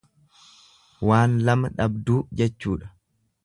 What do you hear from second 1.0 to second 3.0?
Waan lama dhabduu jechuudha.